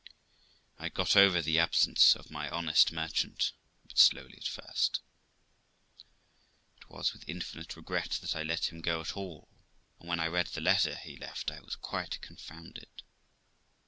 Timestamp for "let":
8.41-8.71